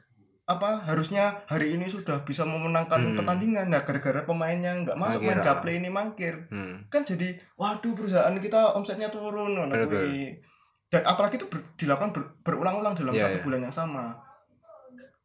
[0.43, 3.15] apa harusnya hari ini sudah bisa memenangkan Hmm.
[3.15, 6.83] pertandingan nah gara-gara pemainnya nggak masuk main gaple ini mangkir Hmm.
[6.87, 9.87] kan jadi waduh perusahaan kita omsetnya turun Bener,
[10.89, 13.43] dan apalagi itu ber- dilakukan ber- berulang-ulang dalam Iya, satu iya.
[13.43, 14.05] bulan yang sama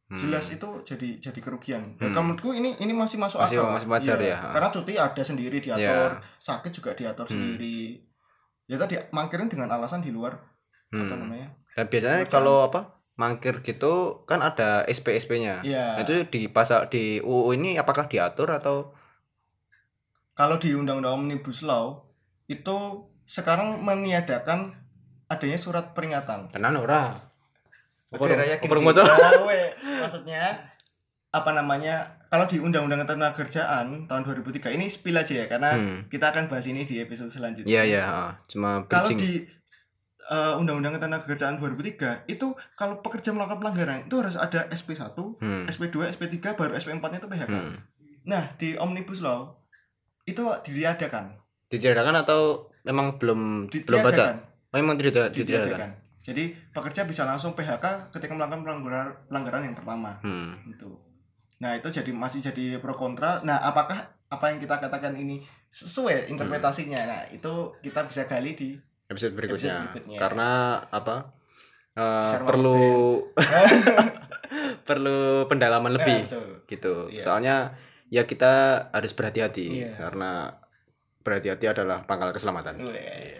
[0.06, 0.16] Hmm.
[0.16, 2.14] jelas itu jadi jadi kerugian Hmm.
[2.14, 4.38] menurutku ini ini masih masuk Masih- akal masih wajar Iya.
[4.38, 4.54] ya.
[4.54, 5.82] karena cuti ada sendiri diatur
[6.14, 6.22] Iya.
[6.38, 7.34] sakit juga diatur Hmm.
[7.34, 8.00] sendiri
[8.64, 10.38] ya tadi mangkirin dengan alasan di luar
[10.88, 11.10] apa Hmm.
[11.18, 12.80] namanya Dan biasanya Macam- kalau apa?
[13.18, 15.66] Mangkir gitu kan ada SP-SP-nya.
[15.66, 15.98] Iya.
[15.98, 18.94] Nah, itu di pasal di UU ini apakah diatur atau
[20.32, 22.06] kalau di undang-undang omnibus law
[22.46, 24.70] itu sekarang meniadakan
[25.26, 27.10] adanya surat peringatan tenan ora?
[29.98, 30.72] Maksudnya
[31.28, 35.98] apa namanya kalau di undang-undang ketenaga kerjaan tahun 2003 ini spill aja ya karena Hmm.
[36.08, 38.32] kita akan bahas ini di episode selanjutnya Iya iya, ah.
[38.48, 39.44] cuma kalau di
[40.28, 45.64] uh, undang-undang ketenaga kerjaan 2003 itu kalau pekerja melakukan pelanggaran itu harus ada SP1 Hmm.
[45.66, 47.74] SP2 SP3 baru SP4 nya itu PHK Hmm.
[48.24, 49.56] nah di omnibus law
[50.24, 51.32] itu ditiadakan
[51.66, 52.40] Ditiadakan atau
[52.82, 54.24] memang belum belum baca?
[54.24, 54.32] Oh,
[54.74, 55.34] memang tidak ditiadakan.
[55.34, 60.52] ditiadakan jadi pekerja bisa langsung PHK ketika melakukan pelanggaran pelanggaran yang pertama Hmm.
[60.62, 60.88] itu
[61.58, 63.96] nah itu jadi masih jadi pro kontra nah apakah
[64.28, 68.76] apa yang kita katakan ini sesuai interpretasinya nah itu kita bisa gali di
[69.08, 69.74] Episode berikutnya.
[69.74, 70.18] Episode berikutnya.
[70.20, 70.50] Karena
[70.84, 71.16] apa?
[71.98, 72.78] Share perlu
[74.88, 75.18] perlu
[75.50, 76.48] pendalaman lebih betul.
[76.68, 76.94] gitu.
[77.10, 77.22] Iya.
[77.24, 77.56] Soalnya
[78.08, 78.52] ya kita
[78.94, 79.98] harus berhati-hati Iya.
[79.98, 80.52] karena
[81.20, 82.84] berhati-hati adalah pangkal keselamatan.
[82.86, 83.34] Weh.